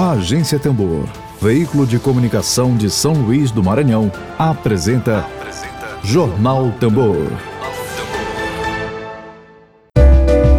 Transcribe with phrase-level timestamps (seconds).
[0.00, 1.08] A Agência Tambor,
[1.42, 7.26] veículo de comunicação de São Luís do Maranhão, apresenta, apresenta Jornal Tambor.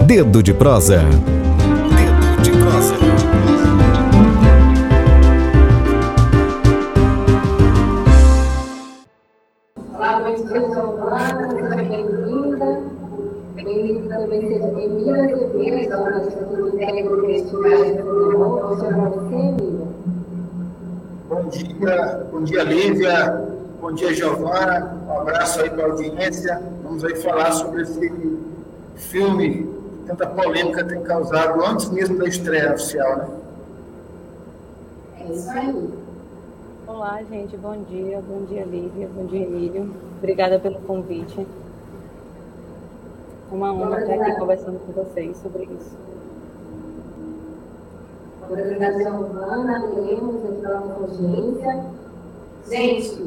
[0.06, 1.06] Dedo de prosa.
[22.40, 23.50] Bom dia, Lívia.
[23.82, 24.96] Bom dia, Giovana.
[25.06, 26.62] Um abraço aí para a audiência.
[26.84, 28.14] Vamos aí falar sobre esse
[28.96, 29.68] filme
[30.00, 33.28] que tanta polêmica tem causado antes mesmo da estreia oficial, né?
[35.20, 35.94] É isso aí.
[36.88, 37.58] Olá, gente.
[37.58, 38.22] Bom dia.
[38.22, 39.10] Bom dia, Lívia.
[39.14, 39.94] Bom dia, Emílio.
[40.18, 41.46] Obrigada pelo convite.
[43.52, 45.98] Uma honra estar aqui conversando com vocês sobre isso.
[48.50, 49.86] Obrigada, Giovana.
[49.94, 51.99] Lemos pela audiência.
[52.70, 53.20] Gente,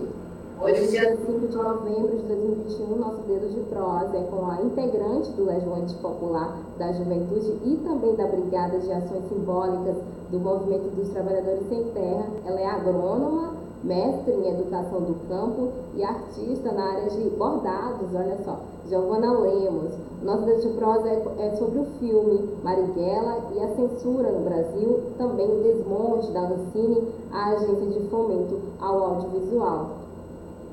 [0.61, 5.33] hoje, dia 5 de novembro de 2021, nosso Dedo de Prosa é com a integrante
[5.33, 9.97] do Levante Popular da Juventude e também da Brigada de Ações Simbólicas
[10.31, 12.25] do Movimento dos Trabalhadores Sem Terra.
[12.47, 18.39] Ela é agrônoma, mestre em Educação do Campo e artista na área de bordados, olha
[18.45, 18.61] só.
[18.89, 19.93] Giovana Lemos.
[20.23, 25.47] Dedo de Prosa é, é sobre o filme Marighella e a censura no Brasil, também
[25.47, 29.97] o desmonte da Ancine, a agência de fomento ao audiovisual.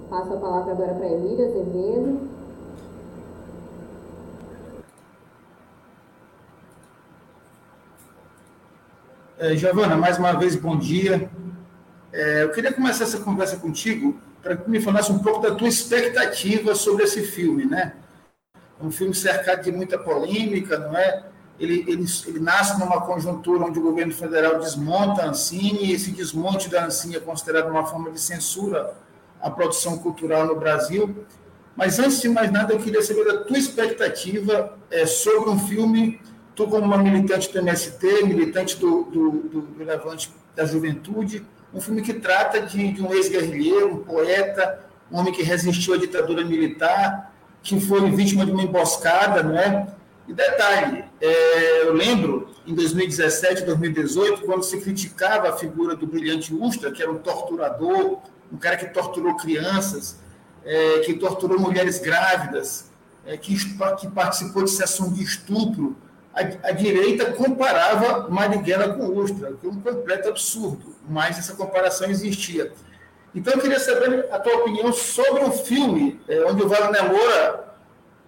[0.09, 2.29] Passo a palavra agora para Emília Azevedo.
[9.39, 11.29] É, Giovana, mais uma vez, bom dia.
[12.11, 15.67] É, eu queria começar essa conversa contigo para que me falasse um pouco da tua
[15.67, 17.93] expectativa sobre esse filme, né?
[18.55, 21.25] É um filme cercado de muita polêmica, não é?
[21.59, 26.11] Ele, ele, ele nasce numa conjuntura onde o governo federal desmonta a Ancine, e esse
[26.11, 28.93] desmonte da Ancine é considerado uma forma de censura
[29.41, 31.25] à produção cultural no Brasil.
[31.75, 36.21] Mas antes de mais nada, eu queria saber da tua expectativa é, sobre um filme,
[36.55, 41.79] tu como uma militante do MST, militante do, do, do, do Levante da Juventude, um
[41.79, 44.79] filme que trata de, de um ex-guerrilheiro, um poeta,
[45.11, 49.87] um homem que resistiu à ditadura militar, que foi vítima de uma emboscada, não é?
[50.27, 56.53] E detalhe, é, eu lembro em 2017, 2018, quando se criticava a figura do brilhante
[56.53, 58.19] Ustra, que era um torturador,
[58.51, 60.19] um cara que torturou crianças,
[60.63, 62.91] é, que torturou mulheres grávidas,
[63.25, 65.97] é, que, que, participou de sessão de estupro,
[66.33, 72.09] a, a direita comparava Marighella com Ustra, que é um completo absurdo, mas essa comparação
[72.09, 72.71] existia.
[73.33, 77.69] Então eu queria saber a tua opinião sobre um filme é, onde o Wagner Moura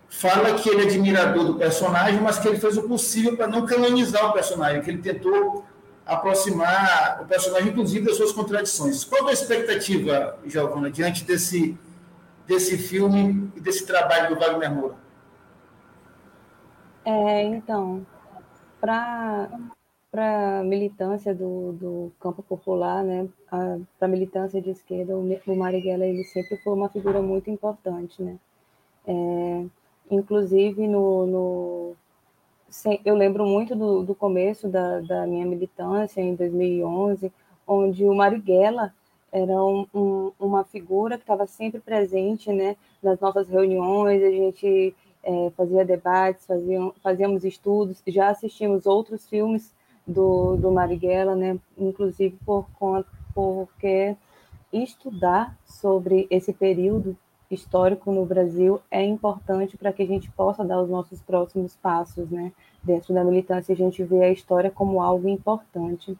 [0.10, 3.66] fala que ele é admirador do personagem, mas que ele fez o possível para não
[3.66, 5.66] canonizar o personagem, que ele tentou
[6.06, 9.04] aproximar o personagem, inclusive, das suas contradições.
[9.06, 11.78] Qual a expectativa, Giovana, diante desse,
[12.46, 15.01] desse filme e desse trabalho do Wagner Moura?
[17.04, 18.06] É, então,
[18.80, 19.50] para
[20.14, 23.28] a militância do, do campo popular, né,
[23.98, 28.38] para militância de esquerda, o, o Marighella ele sempre foi uma figura muito importante, né?
[29.08, 29.66] É,
[30.12, 31.96] inclusive no, no,
[33.04, 37.32] eu lembro muito do, do começo da, da, minha militância em 2011,
[37.66, 38.94] onde o Marighella
[39.32, 44.96] era um, um, uma figura que estava sempre presente, né, nas nossas reuniões, a gente
[45.24, 49.74] é, fazia debates, faziam, fazíamos estudos, já assistimos outros filmes
[50.06, 54.16] do, do Marighella, né, inclusive por conta, porque
[54.72, 57.16] estudar sobre esse período
[57.54, 62.30] histórico no Brasil é importante para que a gente possa dar os nossos próximos passos,
[62.30, 62.52] né?
[62.82, 66.18] Dentro da militância, a gente vê a história como algo importante.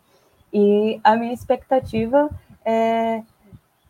[0.54, 2.30] E a minha expectativa
[2.66, 3.24] é,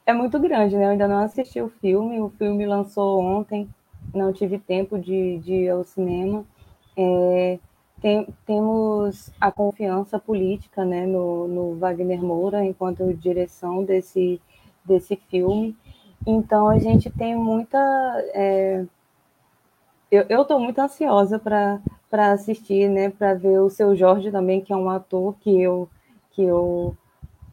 [0.05, 0.85] é muito grande, né?
[0.85, 3.67] Eu ainda não assisti o filme, o filme lançou ontem,
[4.13, 6.45] não tive tempo de, de ir ao cinema.
[6.97, 7.59] É,
[8.01, 14.41] tem, temos a confiança política né, no, no Wagner Moura enquanto direção desse,
[14.83, 15.77] desse filme.
[16.25, 17.77] Então a gente tem muita.
[18.33, 18.85] É...
[20.11, 23.09] Eu estou muito ansiosa para assistir, né?
[23.09, 25.87] Para ver o seu Jorge também, que é um ator que eu,
[26.31, 26.97] que eu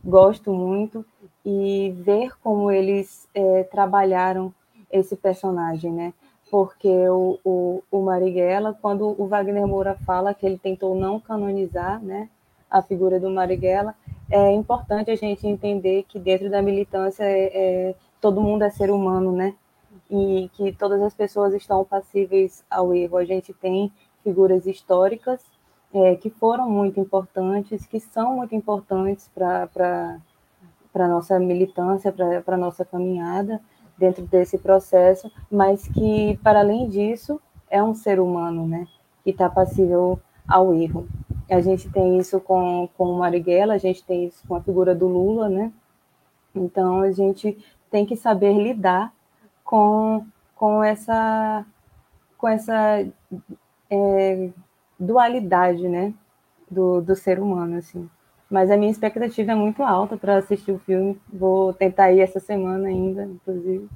[0.05, 1.05] gosto muito,
[1.45, 4.53] e ver como eles é, trabalharam
[4.91, 6.13] esse personagem, né?
[6.51, 12.03] Porque o, o, o Marighella, quando o Wagner Moura fala que ele tentou não canonizar
[12.03, 12.29] né,
[12.71, 13.95] a figura do Marighella,
[14.31, 18.91] é importante a gente entender que dentro da militância é, é todo mundo é ser
[18.91, 19.55] humano, né?
[20.11, 23.19] E que todas as pessoas estão passíveis ao erro.
[23.19, 23.93] A gente tem
[24.23, 25.43] figuras históricas
[25.93, 29.69] é, que foram muito importantes, que são muito importantes para
[30.95, 33.61] a nossa militância, para a nossa caminhada
[33.99, 38.87] dentro desse processo, mas que, para além disso, é um ser humano, né?
[39.25, 41.07] Que está passível ao erro.
[41.51, 44.95] A gente tem isso com, com o Marighella, a gente tem isso com a figura
[44.95, 45.73] do Lula, né?
[46.55, 47.59] Então, a gente
[47.91, 49.13] tem que saber lidar
[49.65, 50.25] com,
[50.55, 51.65] com essa,
[52.37, 53.07] com essa
[53.91, 54.51] é,
[54.99, 56.15] dualidade, né?
[56.71, 58.09] Do, do ser humano, assim.
[58.51, 61.21] Mas a minha expectativa é muito alta para assistir o filme.
[61.31, 63.89] Vou tentar ir essa semana ainda, inclusive.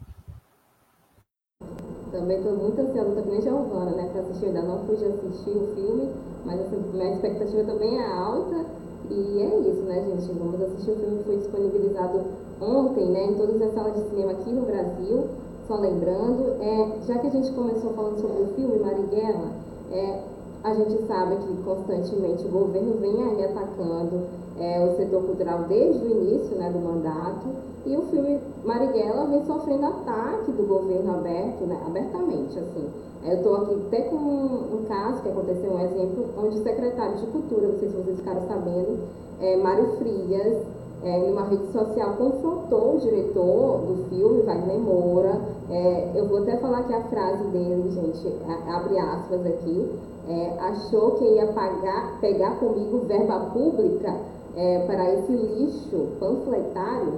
[2.11, 4.47] Também estou muito ansiosa, também Giovana, né, para assistir.
[4.47, 6.11] Ainda não pude assistir o filme,
[6.45, 8.67] mas assim, minha expectativa também é alta.
[9.11, 10.39] E é isso, né, gente?
[10.39, 11.25] Vamos assistir o filme.
[11.25, 12.23] Foi disponibilizado
[12.61, 15.29] ontem, né, em todas as salas de cinema aqui no Brasil.
[15.67, 19.53] Só lembrando, é, já que a gente começou falando sobre o filme Marighella,
[19.91, 20.21] é,
[20.65, 24.27] a gente sabe que constantemente o governo vem aí atacando
[24.59, 27.49] é, o setor cultural desde o início né, do mandato
[27.85, 32.89] e o filme Marighella vem sofrendo ataque do governo aberto, né, abertamente, assim.
[33.25, 37.17] Eu estou aqui até com um, um, caso que aconteceu, um exemplo, onde o secretário
[37.17, 38.99] de Cultura, não sei se vocês ficaram sabendo,
[39.41, 40.59] é, Mário Frias,
[41.05, 45.41] é, numa rede social, confrontou o diretor do filme, Wagner Moura.
[45.69, 48.37] É, eu vou até falar aqui a frase dele, gente,
[48.69, 49.91] abre aspas aqui.
[50.29, 54.15] É, achou que ia pagar, pegar comigo verba pública
[54.57, 57.15] é, para esse lixo panfletário?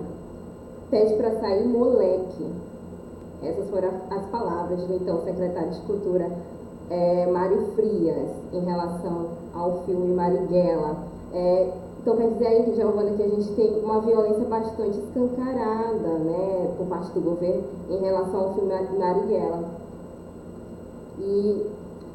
[0.90, 2.46] Pede para sair moleque.
[3.42, 6.31] Essas foram as palavras do então secretário de Cultura,
[6.88, 10.96] é, Mário Frias, em relação ao filme Marighella.
[11.34, 11.70] É,
[12.05, 16.87] então, quer dizer aí, Giovana, que a gente tem uma violência bastante escancarada, né, por
[16.87, 19.65] parte do governo em relação ao filme Marighella.
[21.19, 21.67] E,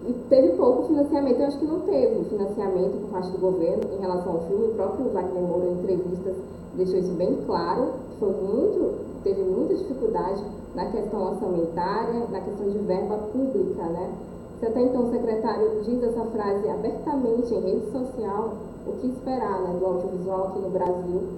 [0.05, 3.99] e teve pouco financiamento, eu acho que não teve financiamento por parte do governo em
[3.99, 4.67] relação ao filme.
[4.67, 6.35] O próprio Wagner Moura, em entrevistas,
[6.75, 8.93] deixou isso bem claro, foi muito,
[9.23, 10.43] teve muita dificuldade
[10.75, 14.11] na questão orçamentária, na questão de verba pública, né?
[14.59, 18.53] Se até então o secretário diz essa frase abertamente em rede social,
[18.89, 21.29] o que esperar né, do audiovisual aqui no Brasil.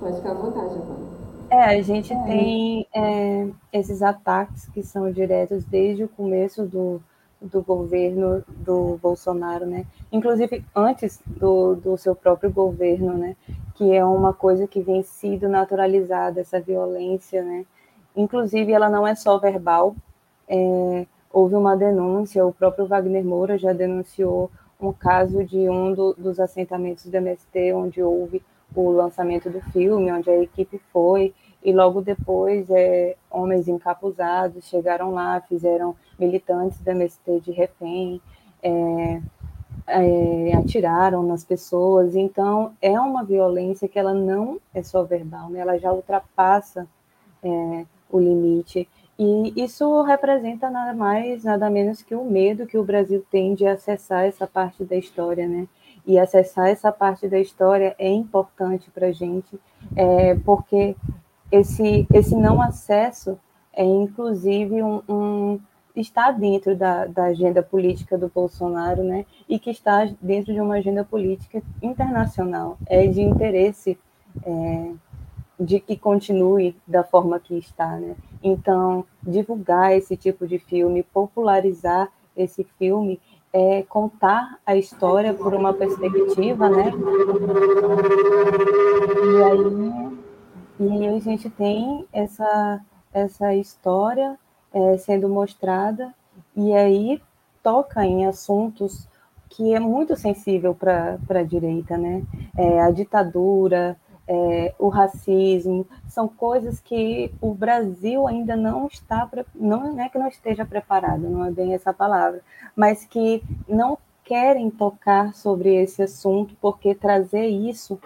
[0.00, 1.14] Pode ficar à vontade, Giovanna.
[1.50, 2.22] É, a gente é.
[2.24, 7.00] tem é, esses ataques que são diretos desde o começo do,
[7.40, 9.86] do governo do Bolsonaro, né?
[10.10, 13.36] Inclusive antes do, do seu próprio governo, né?
[13.74, 17.64] Que é uma coisa que vem sido naturalizada, essa violência, né?
[18.16, 19.94] Inclusive, ela não é só verbal.
[20.48, 24.50] É, houve uma denúncia, o próprio Wagner Moura já denunciou
[24.88, 28.42] um caso de um do, dos assentamentos do MST, onde houve
[28.74, 31.32] o lançamento do filme, onde a equipe foi,
[31.62, 38.20] e logo depois é, homens encapuzados chegaram lá, fizeram militantes do MST de refém,
[38.62, 39.20] é,
[39.86, 42.14] é, atiraram nas pessoas.
[42.14, 45.60] Então, é uma violência que ela não é só verbal, né?
[45.60, 46.86] ela já ultrapassa
[47.42, 48.88] é, o limite.
[49.18, 53.66] E isso representa nada mais, nada menos que o medo que o Brasil tem de
[53.66, 55.68] acessar essa parte da história, né?
[56.06, 59.58] E acessar essa parte da história é importante para a gente,
[59.96, 60.96] é, porque
[61.50, 63.38] esse, esse não acesso
[63.76, 65.60] é, inclusive, um, um
[65.96, 69.26] está dentro da, da, agenda política do Bolsonaro, né?
[69.48, 73.98] E que está dentro de uma agenda política internacional, é de interesse
[74.44, 74.92] é,
[75.58, 78.16] de que continue da forma que está, né?
[78.44, 83.18] Então, divulgar esse tipo de filme, popularizar esse filme,
[83.50, 86.92] é contar a história por uma perspectiva, né?
[89.24, 90.18] E aí,
[90.78, 92.80] e aí a gente tem essa,
[93.14, 94.38] essa história
[94.74, 96.12] é, sendo mostrada,
[96.54, 97.22] e aí
[97.62, 99.08] toca em assuntos
[99.48, 102.22] que é muito sensível para a direita, né?
[102.58, 110.00] É, a ditadura, é, o racismo, são coisas que o Brasil ainda não está, não
[110.00, 112.40] é que não esteja preparado, não é bem essa palavra,
[112.74, 118.00] mas que não querem tocar sobre esse assunto, porque trazer isso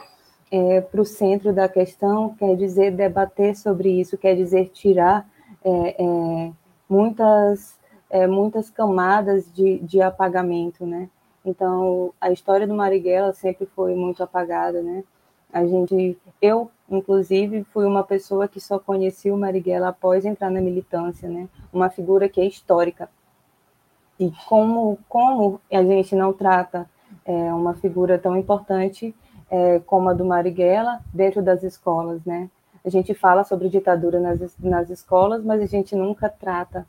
[0.51, 5.29] é, para o centro da questão quer dizer debater sobre isso, quer dizer tirar
[5.65, 6.53] é, é
[6.89, 7.79] muitas,
[8.11, 11.09] é, muitas camadas de, de apagamento, né?
[11.45, 15.05] Então, a história do Marighella sempre foi muito apagada, né?
[15.53, 20.61] A gente, eu, inclusive, fui uma pessoa que só conheci o Marighella após entrar na
[20.61, 21.49] militância, né?
[21.73, 23.09] Uma figura que é histórica.
[24.19, 26.89] E como, como a gente não trata
[27.25, 29.15] é, uma figura tão importante
[29.51, 32.51] é, como a do Marighella dentro das escolas, né?
[32.85, 36.87] A gente fala sobre ditadura nas, nas escolas, mas a gente nunca trata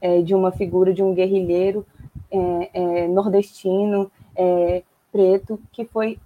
[0.00, 1.86] é, de uma figura de um guerrilheiro
[2.30, 4.82] é, é, nordestino, é,
[5.12, 6.18] preto, que foi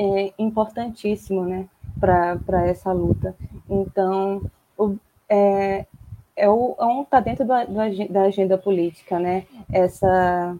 [0.00, 1.68] é, importantíssimo né,
[2.00, 3.36] para essa luta.
[3.68, 4.96] Então, o,
[5.28, 5.84] é,
[6.34, 9.44] é, o, é um está dentro do, do, da agenda política, né?
[9.70, 10.56] Essa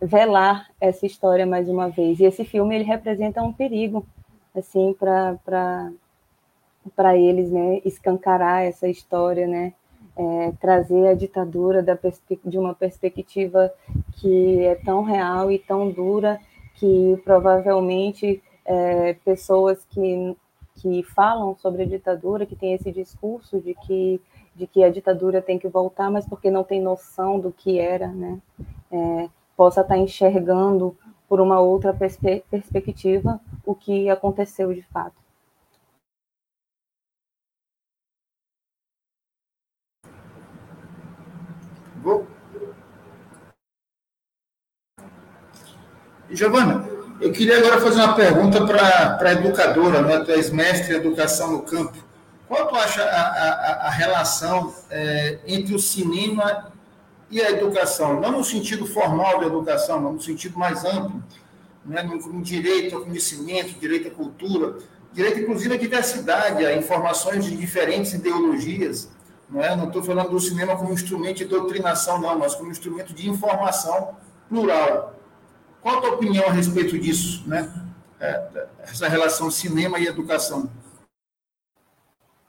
[0.00, 2.20] velar essa história mais uma vez.
[2.20, 4.06] E esse filme ele representa um perigo,
[4.54, 5.90] assim, para
[6.94, 7.80] para eles, né?
[7.84, 9.72] Escancarar essa história, né?
[10.16, 11.98] É, trazer a ditadura da
[12.44, 13.72] de uma perspectiva
[14.12, 16.38] que é tão real e tão dura
[16.76, 20.36] que provavelmente é, pessoas que,
[20.76, 24.20] que falam sobre a ditadura, que têm esse discurso de que
[24.54, 28.08] de que a ditadura tem que voltar, mas porque não tem noção do que era,
[28.08, 28.40] né?
[28.90, 30.96] É, possa estar enxergando
[31.28, 35.26] por uma outra perspe perspectiva o que aconteceu de fato.
[46.30, 46.84] Giovana,
[47.20, 50.20] eu queria agora fazer uma pergunta para a educadora, né?
[50.20, 51.96] tu és mestre em educação no campo.
[52.46, 56.72] Qual tu acha a, a, a relação é, entre o cinema
[57.30, 58.20] e a educação?
[58.20, 61.22] Não no sentido formal da educação, mas no sentido mais amplo,
[61.84, 62.02] né?
[62.02, 64.76] no, no direito ao conhecimento, direito à cultura,
[65.12, 69.10] direito inclusive à diversidade, a informações de diferentes ideologias.
[69.48, 69.74] Não é?
[69.74, 74.16] Estou falando do cinema como instrumento de doutrinação, não, mas como instrumento de informação
[74.48, 75.15] plural.
[75.86, 77.72] Qual a tua opinião a respeito disso, né?
[78.18, 80.68] É, essa relação cinema e educação?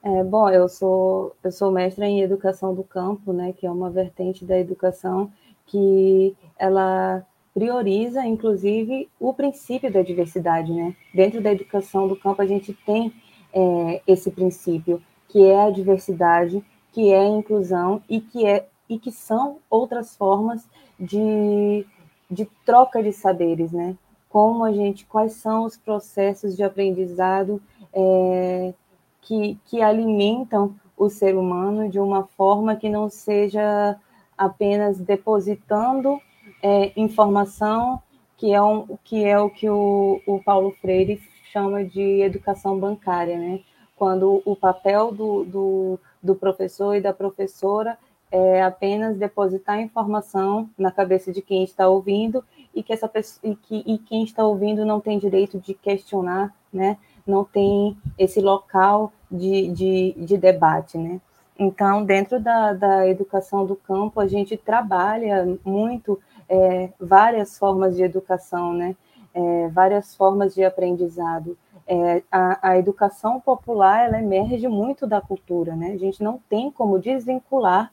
[0.01, 3.91] É, bom, eu sou eu sou mestra em educação do campo, né, que é uma
[3.91, 5.31] vertente da educação
[5.67, 10.95] que ela prioriza, inclusive, o princípio da diversidade, né?
[11.13, 13.13] Dentro da educação do campo a gente tem
[13.53, 18.97] é, esse princípio que é a diversidade, que é a inclusão e que é e
[18.97, 20.65] que são outras formas
[20.99, 21.85] de,
[22.29, 23.95] de troca de saberes, né?
[24.29, 27.61] Como a gente, quais são os processos de aprendizado
[27.93, 28.73] é,
[29.21, 33.97] que, que alimentam o ser humano de uma forma que não seja
[34.37, 36.19] apenas depositando
[36.61, 38.01] é, informação,
[38.35, 43.37] que é, um, que é o que o, o Paulo Freire chama de educação bancária,
[43.37, 43.61] né?
[43.95, 47.97] Quando o papel do, do, do professor e da professora
[48.31, 52.43] é apenas depositar informação na cabeça de quem está ouvindo
[52.73, 56.53] e que essa pessoa, e, que, e quem está ouvindo não tem direito de questionar,
[56.71, 56.97] né?
[57.25, 61.19] Não tem esse local de, de, de debate, né?
[61.59, 68.03] Então, dentro da, da educação do campo, a gente trabalha muito é, várias formas de
[68.03, 68.95] educação, né?
[69.33, 71.57] É, várias formas de aprendizado.
[71.87, 75.93] É, a, a, educação popular ela emerge muito da cultura, né?
[75.93, 77.91] A gente não tem como desvincular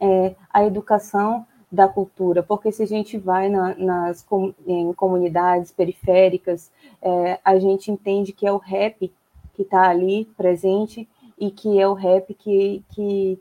[0.00, 4.26] é, a educação da cultura, porque se a gente vai na, nas
[4.66, 9.12] em comunidades periféricas, é, a gente entende que é o rap
[9.54, 13.38] que está ali presente e que é o rap que, que,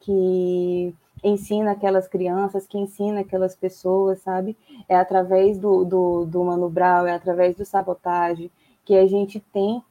[0.00, 4.56] que ensina aquelas crianças, que ensina aquelas pessoas, sabe?
[4.88, 8.50] É através do, do, do Mano Brown, é através do sabotagem
[8.84, 9.82] que a gente tem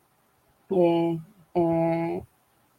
[0.71, 1.17] é,
[1.53, 2.21] é,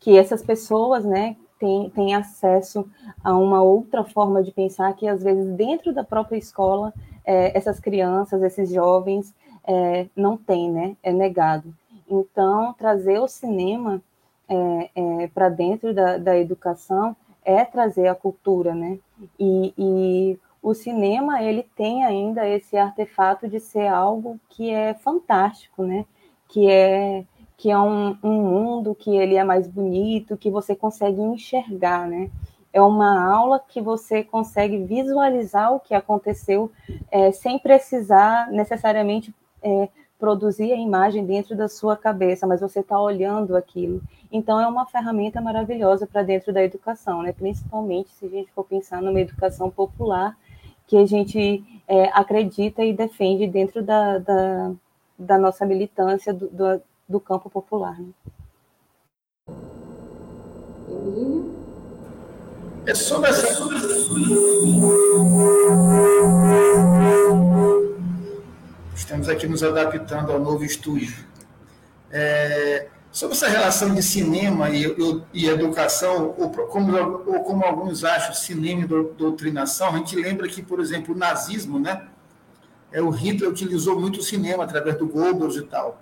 [0.00, 2.88] que essas pessoas, né, têm, têm acesso
[3.22, 6.92] a uma outra forma de pensar que às vezes dentro da própria escola
[7.24, 9.34] é, essas crianças, esses jovens
[9.66, 10.96] é, não têm, né?
[11.02, 11.74] É negado.
[12.08, 14.02] Então trazer o cinema
[14.48, 18.98] é, é, para dentro da, da educação é trazer a cultura, né?
[19.38, 25.84] E, e, o cinema ele tem ainda esse artefato de ser algo que é fantástico,
[25.84, 26.04] né?
[26.48, 27.24] Que é
[27.58, 32.30] que é um, um mundo que ele é mais bonito, que você consegue enxergar, né?
[32.72, 36.70] É uma aula que você consegue visualizar o que aconteceu
[37.10, 39.88] é, sem precisar necessariamente é,
[40.20, 44.00] produzir a imagem dentro da sua cabeça, mas você está olhando aquilo.
[44.30, 47.32] Então, é uma ferramenta maravilhosa para dentro da educação, né?
[47.32, 50.36] principalmente se a gente for pensar numa educação popular
[50.86, 54.72] que a gente é, acredita e defende dentro da, da,
[55.18, 57.98] da nossa militância do, do, do campo popular.
[57.98, 58.08] Né?
[60.88, 61.54] Emílio?
[62.86, 63.46] É sobre essa.
[68.94, 71.26] Estamos aqui nos adaptando ao novo estúdio.
[72.10, 74.84] É, sobre essa relação de cinema e,
[75.32, 80.62] e educação, ou como, ou como, alguns acham, cinema e doutrinação, a gente lembra que,
[80.62, 82.08] por exemplo, o nazismo, né?
[82.90, 86.00] É, o Hitler utilizou muito o cinema através do Goebbels e tal.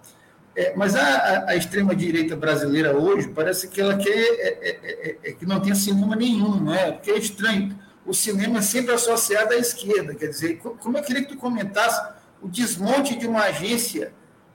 [0.56, 5.32] É, mas a, a extrema-direita brasileira hoje parece que ela quer é, é, é, é
[5.32, 6.92] que não tenha cinema nenhum, né?
[6.92, 7.78] Porque é estranho.
[8.06, 10.14] o cinema sempre associado à esquerda.
[10.14, 12.00] Quer dizer, como eu queria que tu comentasse
[12.40, 14.12] o desmonte de uma agência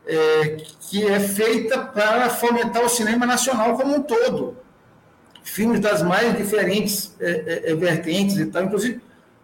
[0.07, 0.57] é,
[0.89, 4.57] que é feita para fomentar o cinema nacional como um todo.
[5.43, 8.63] Filmes das mais diferentes é, é, é vertentes e tal.
[8.63, 9.01] Inclusive,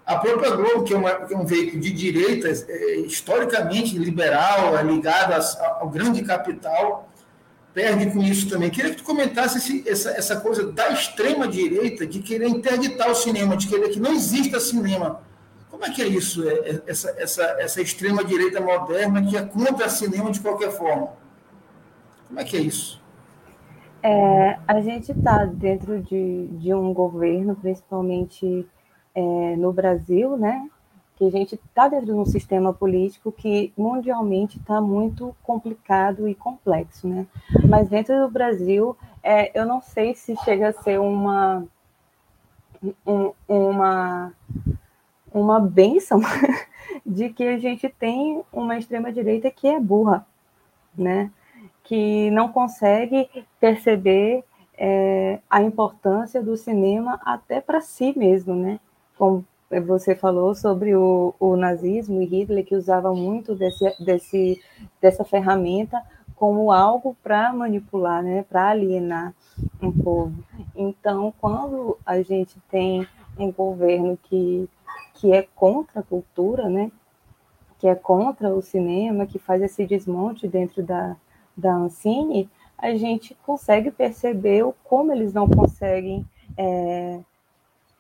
[0.07, 4.77] a própria Globo, que é, uma, que é um veículo de direita, é, historicamente liberal,
[4.77, 5.33] é ligado
[5.81, 7.09] ao grande capital,
[7.73, 8.69] perde com isso também.
[8.69, 13.57] Queria que tu comentasse esse, essa, essa coisa da extrema-direita de querer interditar o cinema,
[13.57, 15.19] de querer que não exista cinema.
[15.69, 19.89] Como é que é isso, é, é, essa, essa, essa extrema-direita moderna que é contra
[19.89, 21.09] cinema de qualquer forma?
[22.29, 23.03] Como é que é isso?
[24.01, 28.65] É, a gente está dentro de, de um governo, principalmente
[29.17, 30.69] é, no Brasil, né,
[31.15, 36.36] que a gente está dentro de um sistema político que mundialmente está muito complicado e
[36.36, 37.25] complexo, né?
[37.67, 41.65] Mas dentro do Brasil, é, eu não sei se chega a ser uma
[43.03, 44.31] um, uma
[45.33, 46.21] uma benção
[47.03, 50.24] de que a gente tem uma extrema direita que é burra,
[50.95, 51.31] né?
[51.83, 53.27] Que não consegue
[53.59, 54.43] perceber
[54.77, 58.79] é, a importância do cinema até para si mesmo, né?
[59.17, 59.45] Como
[59.86, 64.62] você falou sobre o, o nazismo e Hitler, que usava muito desse, desse,
[65.01, 66.01] dessa ferramenta
[66.38, 69.33] como algo para manipular, né, para alienar
[69.81, 70.43] um povo.
[70.75, 73.07] Então, quando a gente tem
[73.38, 74.69] um governo que,
[75.15, 76.91] que é contra a cultura, né,
[77.79, 81.15] que é contra o cinema, que faz esse desmonte dentro da,
[81.55, 86.24] da Ancine, a gente consegue perceber como eles não conseguem
[86.55, 87.19] é,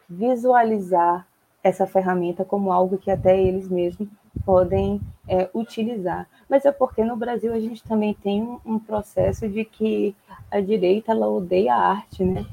[0.09, 1.27] visualizar
[1.63, 4.07] essa ferramenta como algo que até eles mesmos
[4.45, 6.27] podem é, utilizar.
[6.49, 10.15] Mas é porque no Brasil a gente também tem um, um, processo de que
[10.49, 12.45] a direita ela odeia a arte, né?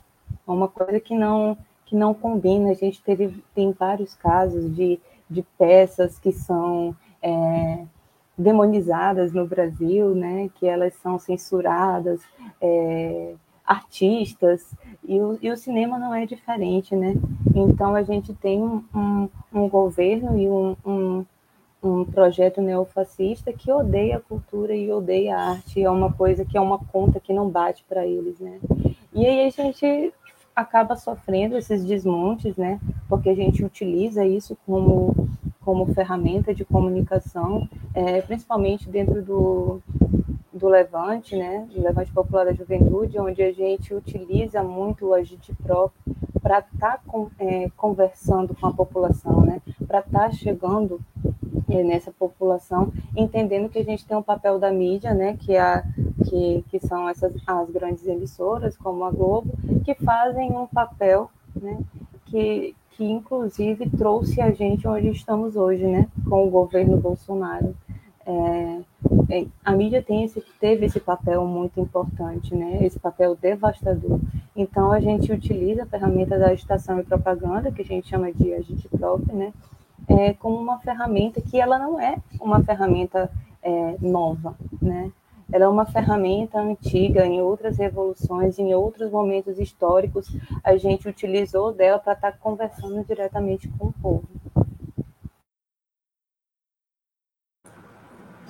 [0.47, 1.57] É uma coisa que não
[1.87, 2.71] que não combina.
[2.71, 4.99] A gente teve tem vários casos de,
[5.31, 7.85] de peças que são é,
[8.37, 10.51] demonizadas no Brasil, né?
[10.57, 12.21] Que elas são censuradas.
[12.61, 13.35] É,
[13.67, 14.75] artistas,
[15.07, 17.15] e o, e o cinema não é diferente, né?
[17.55, 21.27] Então a gente tem um, um, um governo e um, um,
[21.83, 26.57] um projeto neofascista que odeia a cultura e odeia a arte, é uma coisa que
[26.57, 28.59] é uma conta que não bate para eles, né?
[29.13, 30.13] E aí a gente
[30.55, 32.79] acaba sofrendo esses desmontes, né?
[33.09, 35.29] Porque a gente utiliza isso como,
[35.61, 39.83] como ferramenta de comunicação, é, principalmente dentro do,
[40.55, 45.53] do Levante, né, do Levante Popular da Juventude, onde a gente utiliza muito o agite
[45.55, 46.01] próprio
[46.41, 51.01] para estar tá é, conversando com a população, né, para estar tá chegando
[51.69, 55.61] é, nessa população, entendendo que a gente tem um papel da mídia, né, que, é
[55.61, 55.83] a,
[56.29, 59.53] que, que são essas as grandes emissoras, como a Globo,
[59.85, 61.81] que fazem um papel, né,
[62.27, 67.75] que, que inclusive trouxe a gente onde estamos hoje, né, com o governo Bolsonaro.
[68.25, 68.94] É, é,
[69.65, 72.79] a mídia tem esse, teve esse papel muito importante, né?
[72.83, 74.21] esse papel devastador.
[74.55, 78.53] Então, a gente utiliza a ferramenta da agitação e propaganda, que a gente chama de
[78.53, 79.53] agente próprio, né?
[80.07, 83.31] É, como uma ferramenta que ela não é uma ferramenta
[83.63, 85.11] é, nova, né?
[85.53, 90.29] Ela é uma ferramenta antiga em outras revoluções, em outros momentos históricos,
[90.63, 94.25] a gente utilizou dela para estar tá conversando diretamente com o povo.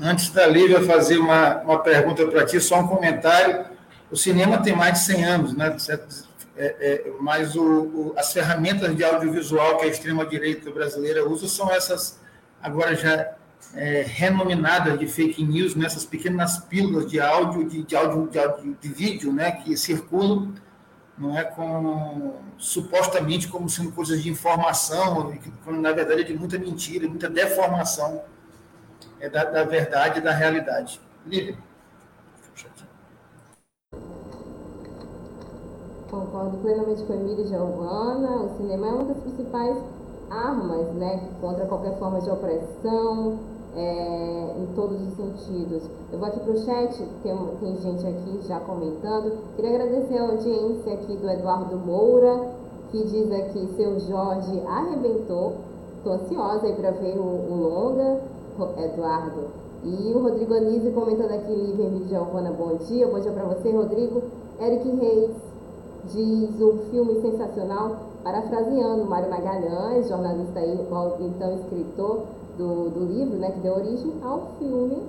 [0.00, 3.64] Antes da Lívia fazer uma, uma pergunta para ti, só um comentário.
[4.11, 5.76] O cinema tem mais de 100 anos, né?
[6.57, 11.70] É, é, mas o, o, as ferramentas de audiovisual que a extrema-direita brasileira usa são
[11.70, 12.20] essas,
[12.62, 13.35] agora já
[13.74, 18.76] é, renominadas de fake news, nessas pequenas pílulas de áudio, de, de áudio, de, áudio,
[18.80, 19.52] de vídeo, né?
[19.52, 20.54] Que circulam,
[21.16, 25.33] não é com supostamente como sendo coisas de informação,
[25.64, 28.22] quando na verdade é de muita mentira, muita deformação
[29.20, 31.00] é da, da verdade e da realidade.
[31.26, 31.56] Lívia.
[36.10, 38.42] Concordo plenamente com a Emília Giovana.
[38.42, 39.76] O cinema é uma das principais
[40.30, 43.38] armas né, contra qualquer forma de opressão,
[43.76, 45.82] é, em todos os sentidos.
[46.12, 49.38] Eu vou aqui para o chat, tem, tem gente aqui já comentando.
[49.56, 52.48] Queria agradecer a audiência aqui do Eduardo Moura,
[52.90, 55.56] que diz aqui: seu Jorge arrebentou.
[55.96, 58.20] Estou ansiosa para ver o, o longa.
[58.62, 59.48] Eduardo.
[59.82, 63.06] E o Rodrigo Anise comentando aqui, Emílio Giovana, bom dia.
[63.06, 64.22] Bom dia para você, Rodrigo.
[64.60, 65.30] Eric Reis
[66.12, 70.78] diz um filme sensacional, parafraseando Mário Magalhães, jornalista aí,
[71.20, 72.22] então escritor
[72.56, 75.02] do, do livro, né, que deu origem ao filme,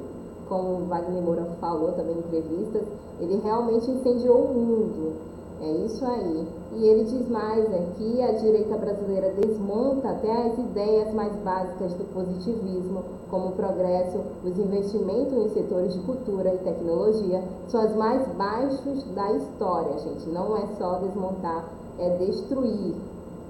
[0.49, 2.83] como Wagner Moura falou também em entrevistas,
[3.19, 5.13] ele realmente incendiou o mundo.
[5.61, 6.47] É isso aí.
[6.73, 12.03] E ele diz mais aqui, a direita brasileira desmonta até as ideias mais básicas do
[12.13, 18.27] positivismo, como o progresso, os investimentos em setores de cultura e tecnologia, são os mais
[18.35, 20.29] baixos da história, gente.
[20.29, 21.65] Não é só desmontar,
[21.99, 22.95] é destruir.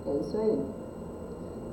[0.05, 0.59] É isso aí.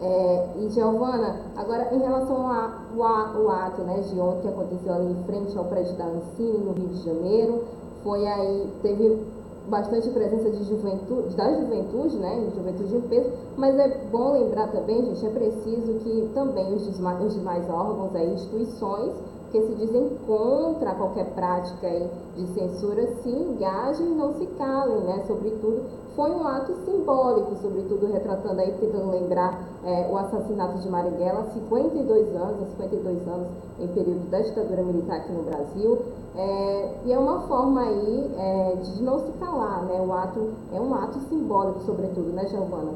[0.01, 5.25] É, e Giovana, agora em relação ao ato né, de ontem que aconteceu ali em
[5.25, 7.63] frente ao prédio da Ancine, no Rio de Janeiro,
[8.03, 9.21] foi aí, teve
[9.69, 15.05] bastante presença de juventude, da juventude, né, juventude em peso, mas é bom lembrar também,
[15.05, 19.13] gente, é preciso que também os demais, os demais órgãos, aí, instituições
[19.53, 21.89] que se dizem contra qualquer prática
[22.35, 25.85] de censura se engajem e não se calem, né, sobretudo
[26.17, 32.35] foi um ato simbólico, sobretudo retratando aí, tentando lembrar é, o assassinato de Marighella, 52
[32.35, 35.99] anos, 52 anos em período da ditadura militar aqui no Brasil,
[36.35, 40.01] é, e é uma forma aí é, de não se calar, né?
[40.01, 42.93] O ato é um ato simbólico, sobretudo, né, Giovana?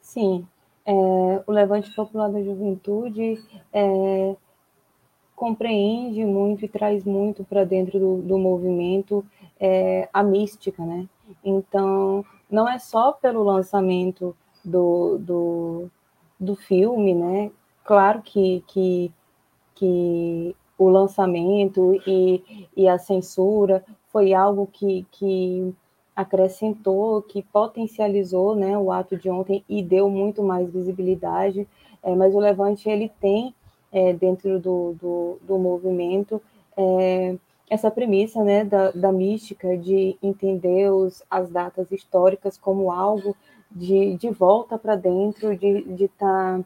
[0.00, 0.46] Sim,
[0.86, 0.92] é,
[1.46, 4.36] o Levante Popular da Juventude é,
[5.36, 9.24] compreende muito e traz muito para dentro do, do movimento
[9.58, 11.08] é, a mística, né?
[11.44, 15.90] Então, não é só pelo lançamento do, do,
[16.38, 17.50] do filme, né?
[17.84, 19.12] Claro que, que,
[19.74, 25.74] que o lançamento e, e a censura foi algo que, que
[26.14, 31.66] acrescentou, que potencializou né, o ato de ontem e deu muito mais visibilidade,
[32.02, 33.54] é, mas o Levante ele tem
[33.92, 36.40] é, dentro do, do, do movimento
[36.76, 37.36] é,
[37.68, 43.36] essa premissa né, da, da mística de entender os, as datas históricas como algo
[43.70, 46.60] de, de volta para dentro, de estar de tá,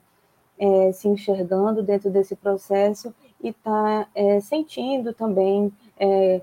[0.59, 6.41] é, se enxergando dentro desse processo e estar tá, é, sentindo também é,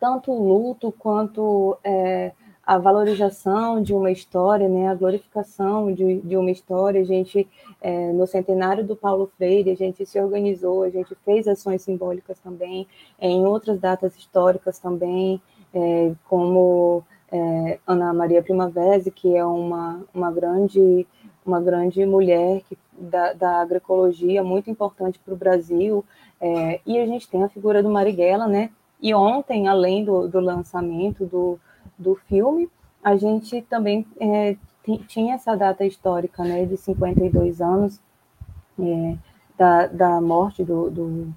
[0.00, 2.32] tanto o luto quanto é,
[2.70, 7.00] a valorização de uma história, né, a glorificação de, de uma história.
[7.00, 7.48] A gente,
[7.80, 12.38] é, no centenário do Paulo Freire, a gente se organizou, a gente fez ações simbólicas
[12.38, 12.86] também,
[13.20, 15.42] em outras datas históricas também,
[15.74, 21.06] é, como é, Ana Maria Primavera, que é uma, uma, grande,
[21.44, 26.04] uma grande mulher que, da, da agroecologia, muito importante para o Brasil,
[26.40, 28.70] é, e a gente tem a figura do Marighella, né,
[29.02, 31.58] e ontem, além do, do lançamento do
[32.00, 32.68] do filme,
[33.04, 34.56] a gente também é,
[35.06, 38.00] tinha essa data histórica, né, de 52 anos
[38.78, 39.16] é,
[39.56, 41.34] da, da morte do, do,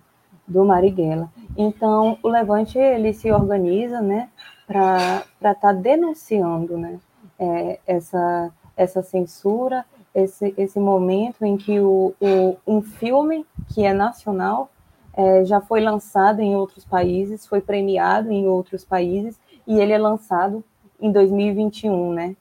[0.47, 1.29] do Marighella.
[1.57, 4.29] Então, o Levante, ele se organiza, né,
[4.65, 6.99] para estar tá denunciando, né,
[7.37, 13.93] é, essa, essa censura, esse, esse momento em que o, o, um filme que é
[13.93, 14.69] nacional
[15.15, 19.97] é, já foi lançado em outros países, foi premiado em outros países, e ele é
[19.97, 20.63] lançado
[20.99, 22.35] em 2021, né?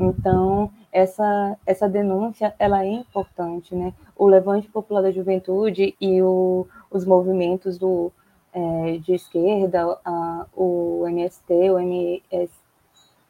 [0.00, 3.92] Então, essa, essa denúncia, ela é importante, né?
[4.16, 8.10] O Levante Popular da Juventude e o, os movimentos do,
[8.52, 12.50] é, de esquerda, a, o MST, o, MS,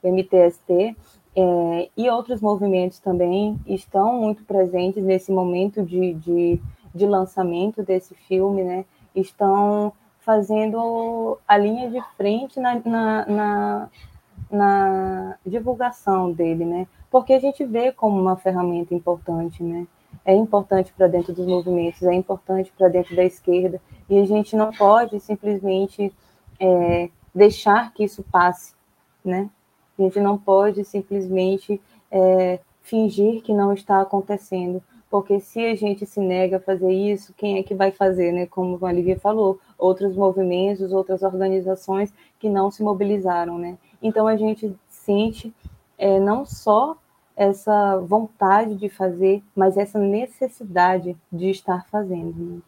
[0.02, 0.96] o MTST,
[1.38, 6.62] é, e outros movimentos também estão muito presentes nesse momento de, de,
[6.96, 8.84] de lançamento desse filme, né?
[9.14, 13.88] Estão fazendo a linha de frente na, na, na,
[14.50, 16.88] na divulgação dele, né?
[17.10, 19.86] Porque a gente vê como uma ferramenta importante, né?
[20.24, 23.80] É importante para dentro dos movimentos, é importante para dentro da esquerda,
[24.10, 26.12] e a gente não pode simplesmente
[26.58, 28.74] é, deixar que isso passe,
[29.24, 29.48] né?
[29.98, 31.80] A gente não pode simplesmente
[32.10, 34.82] é, fingir que não está acontecendo,
[35.16, 38.44] porque se a gente se nega a fazer isso, quem é que vai fazer, né?
[38.44, 43.78] Como a Olivia falou, outros movimentos, outras organizações que não se mobilizaram, né?
[44.02, 45.54] Então a gente sente
[45.96, 46.98] é, não só
[47.34, 52.34] essa vontade de fazer, mas essa necessidade de estar fazendo.
[52.36, 52.58] Né?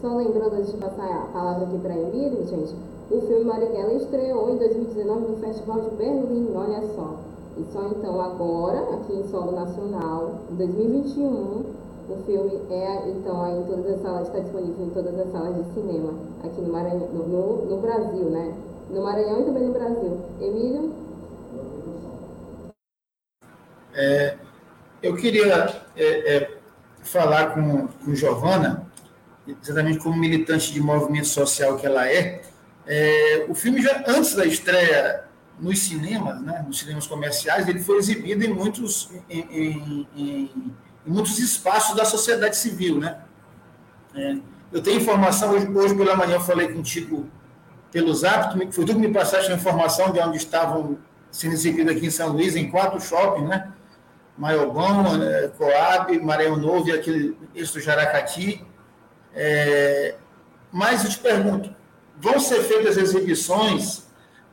[0.00, 2.72] Só lembrando antes de passar a palavra aqui para Emílio, gente,
[3.10, 7.35] o filme Marighella estreou em 2019 no Festival de Berlim, olha só.
[7.56, 11.64] E só então agora, aqui em solo nacional, em 2021,
[12.08, 15.56] o filme é então aí em todas as salas, está disponível em todas as salas
[15.56, 16.12] de cinema
[16.44, 18.54] aqui no Maranhão, no, no, Brasil, né?
[18.90, 20.20] No Maranhão e também no Brasil.
[20.38, 20.94] Emílio?
[23.94, 24.36] É,
[25.02, 26.58] eu queria é, é,
[27.02, 28.86] falar com, com Giovana,
[29.62, 32.42] exatamente como militante de movimento social que ela é.
[32.86, 35.25] é o filme já antes da estreia
[35.58, 40.74] nos cinemas, né, nos cinemas comerciais, ele foi exibido em muitos, em, em, em,
[41.06, 43.20] em muitos espaços da sociedade civil, né?
[44.14, 44.36] É,
[44.72, 47.28] Eu tenho informação, hoje, hoje pela manhã eu falei contigo
[47.90, 50.98] pelo Zap, foi tu que me passaste a informação de onde estavam
[51.30, 53.72] sendo exibidos aqui em São Luís, em quatro shoppings, né?
[54.36, 55.48] Maiobão, né?
[55.56, 58.64] Coab, Maranhão Novo e aquele esse Jaracati.
[59.34, 60.16] É,
[60.70, 61.74] mas eu te pergunto,
[62.18, 64.05] vão ser feitas exibições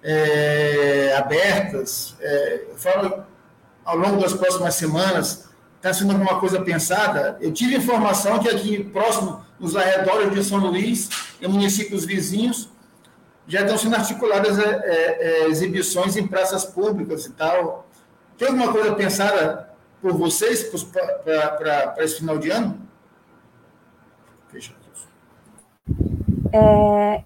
[0.03, 3.23] é, abertas, é, falo,
[3.85, 7.37] ao longo das próximas semanas, está sendo alguma coisa pensada?
[7.41, 11.09] Eu tive informação que aqui próximo, nos arredores de São Luís,
[11.41, 12.69] em municípios vizinhos,
[13.47, 17.87] já estão sendo articuladas é, é, é exibições em praças públicas e tal.
[18.37, 19.69] Tem alguma coisa pensada
[20.01, 20.63] por vocês
[21.23, 22.79] para esse final de ano?
[24.51, 24.73] Fecha
[26.53, 27.23] é,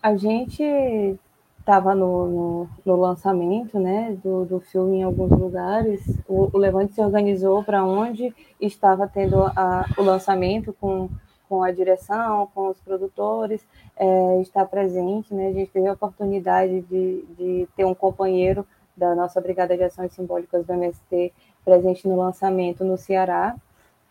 [0.00, 1.18] a gente
[1.62, 6.02] estava no, no, no, lançamento né, do, do filme em alguns lugares.
[6.28, 11.08] O, o Levante se organizou para onde estava tendo a, o lançamento com,
[11.48, 13.64] com a direção, com os produtores,
[13.96, 15.32] é, está presente.
[15.32, 19.84] Né, a gente teve a oportunidade de, de ter um companheiro da nossa Brigada de
[19.84, 21.32] Ações Simbólicas do MST
[21.64, 23.54] presente no lançamento no Ceará.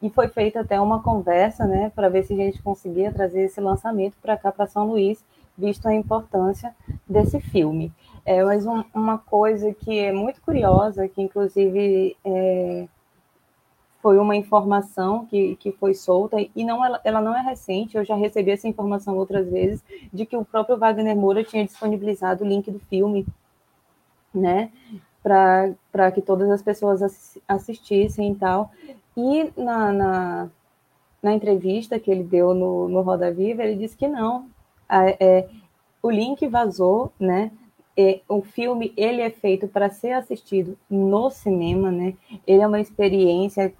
[0.02, 3.60] E foi feita até uma conversa, né, para ver se a gente conseguia trazer esse
[3.60, 5.24] lançamento para cá, para São Luís,
[5.62, 6.76] visto a importância
[7.08, 7.94] desse filme.
[8.26, 12.88] É, mas um, uma coisa que é muito curiosa, que inclusive é,
[14.02, 18.04] foi uma informação que, que foi solta, e não ela, ela não é recente, eu
[18.04, 22.48] já recebi essa informação outras vezes, de que o próprio Wagner Moura tinha disponibilizado o
[22.48, 23.26] link do filme,
[24.34, 24.72] né,
[25.22, 27.02] para que todas as pessoas
[27.48, 28.72] assistissem e tal.
[29.16, 30.50] E na, na,
[31.22, 34.50] na entrevista que ele deu no, no Roda Viva, ele disse que não.
[34.92, 35.48] É,
[36.02, 37.52] o link vazou, né?
[38.28, 42.16] O filme ele é feito para ser assistido no cinema, né?
[42.48, 43.72] Ele é uma experiência,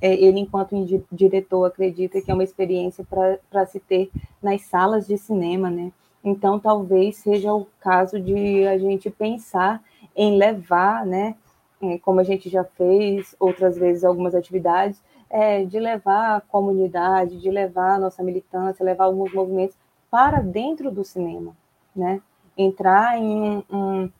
[0.00, 0.74] é, ele enquanto
[1.12, 4.10] diretor acredita que é uma experiência para se ter
[4.42, 5.92] nas salas de cinema, né?
[6.24, 9.82] Então talvez seja o caso de a gente pensar
[10.16, 11.36] em levar, né?
[11.82, 17.40] É, como a gente já fez outras vezes algumas atividades, é, de levar a comunidade,
[17.40, 19.76] de levar a nossa militância, levar alguns movimentos
[20.10, 21.56] para dentro do cinema,
[21.94, 22.20] né?
[22.56, 24.10] Entrar em, um,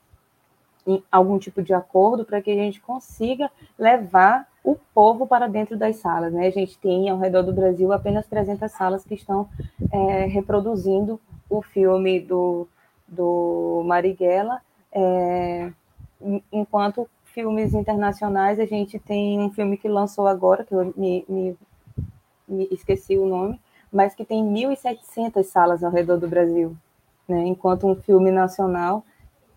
[0.86, 5.76] em algum tipo de acordo para que a gente consiga levar o povo para dentro
[5.76, 6.46] das salas, né?
[6.46, 9.48] A gente tem ao redor do Brasil apenas 300 salas que estão
[9.92, 12.66] é, reproduzindo o filme do,
[13.06, 14.60] do Marighella,
[14.92, 15.72] é,
[16.50, 21.56] enquanto filmes internacionais, a gente tem um filme que lançou agora, que eu me, me,
[22.48, 23.60] me esqueci o nome,
[23.92, 26.76] mas que tem 1.700 salas ao redor do Brasil,
[27.28, 27.44] né?
[27.46, 29.04] enquanto um filme nacional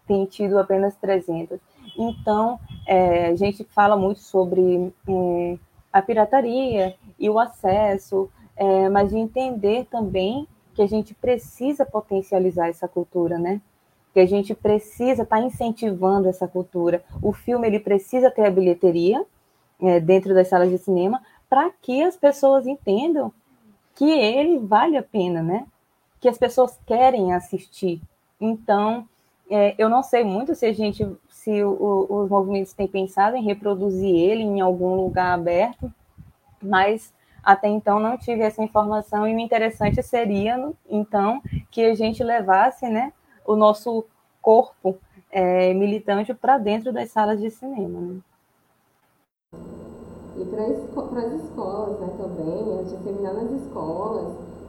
[0.08, 1.60] tem tido apenas 300.
[1.98, 5.58] Então, é, a gente fala muito sobre é,
[5.92, 12.70] a pirataria e o acesso, é, mas de entender também que a gente precisa potencializar
[12.70, 13.62] essa cultura, né?
[14.13, 17.04] que a gente precisa estar tá incentivando essa cultura.
[17.22, 19.24] O filme ele precisa ter a bilheteria
[19.82, 23.32] é, dentro das salas de cinema para que as pessoas entendam
[24.00, 25.68] que ele vale a pena, né?
[26.22, 28.02] Que as pessoas querem assistir.
[28.40, 29.06] Então,
[29.52, 33.44] é, eu não sei muito se a gente, se o, os movimentos têm pensado em
[33.44, 35.94] reproduzir ele em algum lugar aberto,
[36.64, 42.24] mas até então não tive essa informação e o interessante seria, então, que a gente
[42.24, 43.12] levasse, né,
[43.46, 44.06] o nosso
[44.42, 44.98] corpo
[45.30, 48.00] é, militante para dentro das salas de cinema.
[48.00, 49.88] Né?
[50.39, 54.28] E para as escolas né, também, gente terminar nas escolas,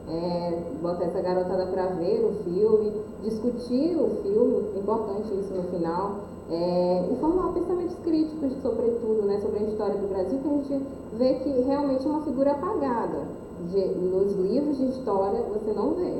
[0.09, 2.91] é, botar essa garotada para ver o filme,
[3.23, 6.15] discutir o filme, importante isso no final,
[6.49, 10.85] é, e formar pensamentos críticos, sobretudo, né, sobre a história do Brasil, que a gente
[11.13, 13.41] vê que realmente é uma figura apagada.
[13.71, 16.17] De, nos livros de história você não vê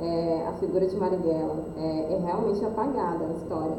[0.00, 1.56] é, a figura de Marighella.
[1.76, 3.76] É, é, realmente apagada a história.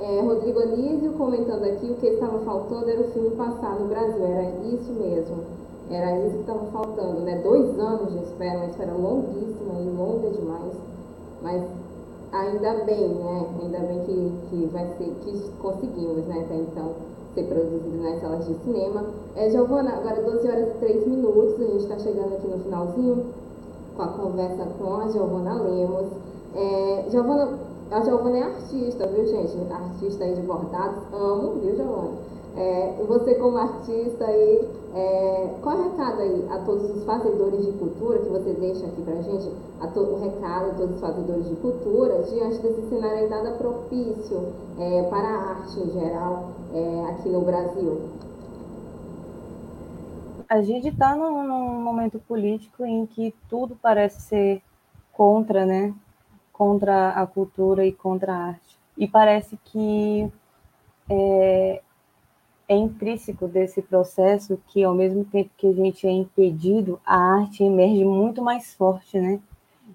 [0.00, 4.24] É, Rodrigo Anísio comentando aqui o que estava faltando era o filme passar no Brasil,
[4.24, 5.44] era isso mesmo.
[5.90, 7.40] Era isso que estava faltando, né?
[7.42, 10.72] Dois anos de espera, uma espera longuíssima e longa demais.
[11.42, 11.62] Mas
[12.32, 13.46] ainda bem, né?
[13.60, 16.92] Ainda bem que, que vai ser, que conseguimos, né, até então,
[17.34, 19.04] ser produzido nas salas de cinema.
[19.36, 23.26] É, Giovana, agora 12 horas e 3 minutos, a gente está chegando aqui no finalzinho
[23.96, 26.06] com a conversa com a Giovana Lemos.
[26.54, 27.58] É, Giovana,
[27.90, 29.56] a Giovana é artista, viu, gente?
[29.72, 32.30] Artista aí de bordados, amo, viu, Giovana?
[32.56, 37.64] É, você como artista aí, é, qual é o recado aí a todos os fazedores
[37.64, 39.50] de cultura que você deixa aqui pra gente,
[39.80, 44.48] a to, o recado a todos os fazedores de cultura, diante desse cenário nada propício
[44.78, 48.00] é, para a arte em geral é, aqui no Brasil?
[50.50, 54.62] a gente está num, num, momento político em que tudo parece ser
[55.12, 55.94] contra, né?
[56.60, 58.78] Contra a cultura e contra a arte.
[58.98, 60.30] E parece que
[61.08, 61.82] é,
[62.68, 67.64] é intrínseco desse processo que, ao mesmo tempo que a gente é impedido, a arte
[67.64, 69.40] emerge muito mais forte, né?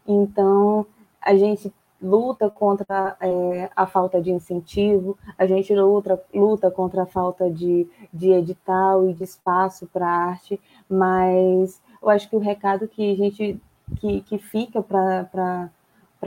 [0.08, 0.88] Então,
[1.22, 7.06] a gente luta contra é, a falta de incentivo, a gente luta, luta contra a
[7.06, 12.88] falta de, de edital e de espaço para arte, mas eu acho que o recado
[12.88, 13.62] que a gente
[13.98, 15.70] que, que fica para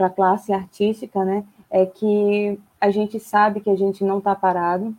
[0.05, 4.95] a classe artística né, é que a gente sabe que a gente não está parado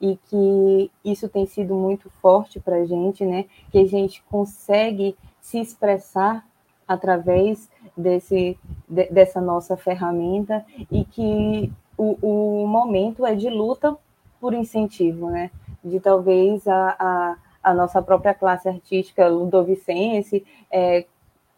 [0.00, 5.16] e que isso tem sido muito forte para a gente, né, que a gente consegue
[5.40, 6.44] se expressar
[6.86, 13.96] através desse, de, dessa nossa ferramenta e que o, o momento é de luta
[14.40, 15.50] por incentivo, né?
[15.82, 21.06] De talvez a, a, a nossa própria classe artística ludovicense é,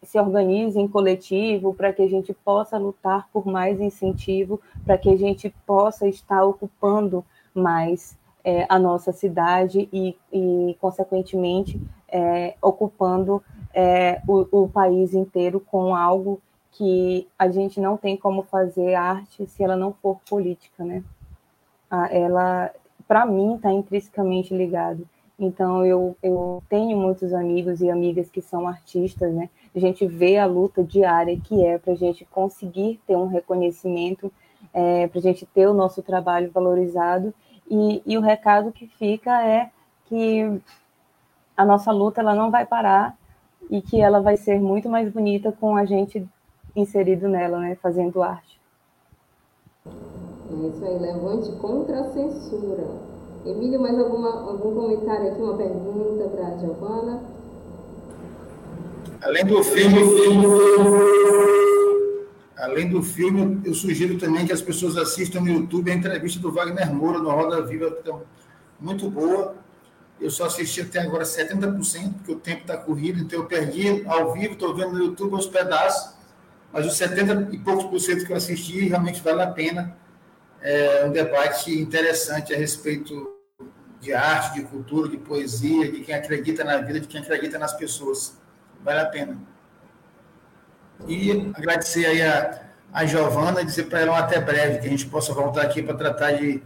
[0.07, 5.09] se organize em coletivo para que a gente possa lutar por mais incentivo, para que
[5.09, 13.43] a gente possa estar ocupando mais é, a nossa cidade e, e consequentemente, é, ocupando
[13.73, 16.41] é, o, o país inteiro com algo
[16.71, 21.03] que a gente não tem como fazer arte se ela não for política, né?
[22.11, 22.71] Ela,
[23.07, 25.07] para mim, está intrinsecamente ligado.
[25.39, 29.49] Então, eu, eu tenho muitos amigos e amigas que são artistas, né?
[29.77, 34.33] A gente vê a luta diária que é para a gente conseguir ter um reconhecimento,
[34.73, 37.31] é, para a gente ter o nosso trabalho valorizado.
[37.69, 39.69] E, e o recado que fica é
[40.05, 40.59] que
[41.55, 43.15] a nossa luta ela não vai parar
[43.69, 46.27] e que ela vai ser muito mais bonita com a gente
[46.75, 48.59] inserido nela, né, fazendo arte.
[49.85, 52.83] É isso aí, levante contra a censura.
[53.45, 57.37] Emílio, mais alguma, algum comentário aqui, uma pergunta para a Giovana?
[59.21, 59.97] Além do filme,
[62.57, 66.51] além do filme, eu sugiro também que as pessoas assistam no YouTube a entrevista do
[66.51, 68.13] Wagner Moura no Roda Viva, que é
[68.79, 69.55] muito boa
[70.19, 74.33] eu só assisti até agora 70%, porque o tempo está corrido, então eu perdi ao
[74.33, 76.15] vivo, estou vendo no YouTube uns pedaços,
[76.73, 79.95] mas os 70 e poucos por cento que eu assisti realmente vale a pena.
[80.61, 83.27] É um debate interessante a respeito
[84.01, 87.73] de arte, de cultura, de poesia, de quem acredita na vida, de quem acredita nas
[87.73, 88.37] pessoas.
[88.83, 89.37] Vale a pena.
[91.07, 92.61] E agradecer aí a,
[92.91, 95.81] a Giovana e dizer para ela um até breve, que a gente possa voltar aqui
[95.81, 96.63] para tratar de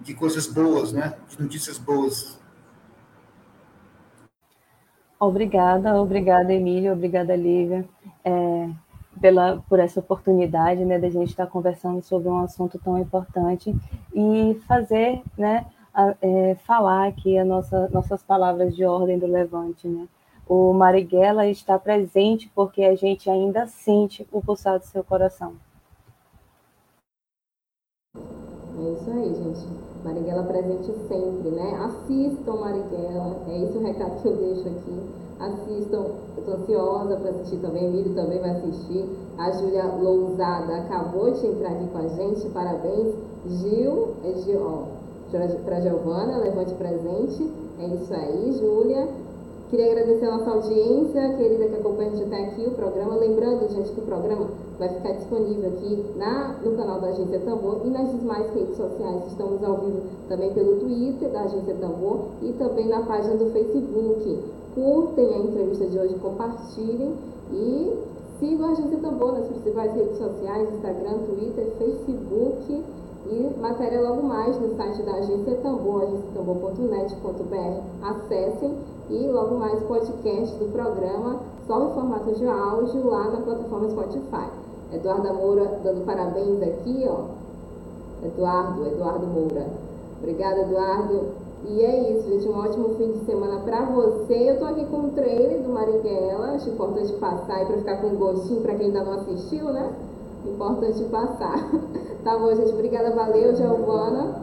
[0.00, 1.14] de coisas boas, né?
[1.28, 2.38] De notícias boas.
[5.20, 7.84] Obrigada, obrigada, Emílio, obrigada, Lívia,
[8.24, 8.70] é,
[9.20, 13.74] pela, por essa oportunidade, né, da gente estar conversando sobre um assunto tão importante
[14.14, 19.88] e fazer, né, a, é, falar aqui a nossa, nossas palavras de ordem do Levante,
[19.88, 20.06] né.
[20.48, 25.52] O Marighella está presente porque a gente ainda sente o pulsar do seu coração.
[28.16, 29.66] É isso aí, gente.
[30.02, 31.74] Marighella presente sempre, né?
[31.84, 35.18] Assistam Marighella, é esse o recado que eu deixo aqui.
[35.38, 36.06] Assistam,
[36.38, 39.04] eu tô ansiosa para assistir também, Emílio também vai assistir.
[39.36, 43.14] A Júlia Lousada acabou de entrar aqui com a gente, parabéns.
[43.46, 44.84] Gil, é Gil, ó,
[45.64, 47.52] para Giovana, levante presente.
[47.78, 49.27] É isso aí, Júlia.
[49.70, 53.16] Queria agradecer a nossa audiência querida que acompanha a gente até aqui o programa.
[53.16, 57.82] Lembrando, gente, que o programa vai ficar disponível aqui na, no canal da Agência Tambor
[57.84, 59.26] e nas demais redes sociais.
[59.26, 64.42] Estamos ao vivo também pelo Twitter da Agência Tambor e também na página do Facebook.
[64.74, 67.12] Curtem a entrevista de hoje, compartilhem
[67.52, 67.92] e
[68.40, 72.84] sigam a Agência Tambor nas principais redes sociais, Instagram, Twitter, Facebook
[73.26, 77.82] e matéria logo mais no site da Agência Tambor, agenciatambor.net.br.
[78.02, 78.74] Acessem
[79.10, 84.48] e logo mais podcast do programa, só em formato de áudio lá na plataforma Spotify.
[84.92, 87.24] Eduardo Moura dando parabéns aqui, ó.
[88.24, 89.66] Eduardo, Eduardo Moura.
[90.20, 91.48] Obrigada, Eduardo.
[91.68, 92.48] E é isso, gente.
[92.48, 94.50] Um ótimo fim de semana para você.
[94.50, 96.52] Eu tô aqui com o trailer do Marighella.
[96.52, 99.92] Acho importante passar aí para ficar com gostinho para quem ainda não assistiu, né?
[100.46, 101.68] Importante passar.
[102.28, 102.72] tá bom, gente.
[102.72, 104.34] Obrigada, valeu, Giovana.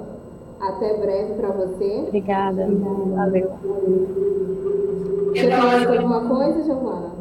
[0.60, 2.06] Até breve para você.
[2.08, 2.68] Obrigada.
[2.68, 3.52] Valeu.
[5.34, 7.12] Quer falar mais alguma coisa, Giovana?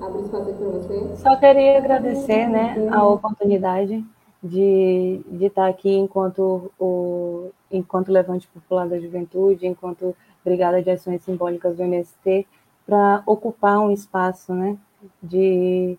[0.00, 1.16] Abre espaço aqui para você.
[1.16, 4.04] Só queria agradecer né, a oportunidade
[4.42, 10.14] de, de estar aqui enquanto o enquanto Levante Popular da Juventude, enquanto
[10.44, 12.46] Brigada de Ações Simbólicas do MST,
[12.86, 14.76] para ocupar um espaço né,
[15.22, 15.96] de,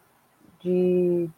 [0.62, 1.30] de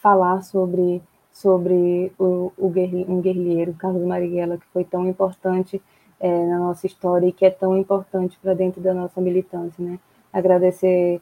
[0.00, 1.02] falar sobre
[1.34, 5.82] sobre o, o um guerrilheiro, Carlos Marighella, que foi tão importante
[6.20, 9.98] é, na nossa história e que é tão importante para dentro da nossa militância, né?
[10.32, 11.20] Agradecer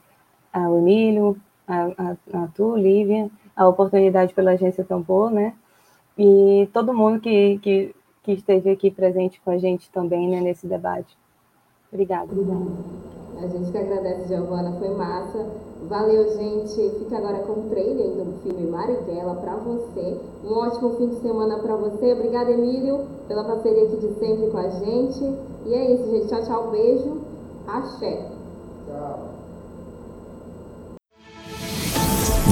[0.52, 1.36] ao Emílio,
[1.66, 5.54] a, a, a tu, Lívia, a oportunidade pela agência Tambor, né?
[6.18, 10.66] E todo mundo que, que, que esteve aqui presente com a gente também né, nesse
[10.66, 11.16] debate.
[11.90, 12.28] Obrigada.
[13.43, 15.45] A gente que agradece, Giovana, foi massa.
[15.88, 16.90] Valeu, gente.
[17.01, 20.20] Fica agora com o trailer do filme Marighella para você.
[20.45, 22.12] Um ótimo fim de semana para você.
[22.12, 25.36] Obrigada, Emílio, pela parceria aqui de sempre com a gente.
[25.66, 26.28] E é isso, gente.
[26.28, 26.70] Tchau, tchau.
[26.70, 27.20] Beijo.
[27.66, 28.28] Axé.
[28.86, 29.28] Tchau.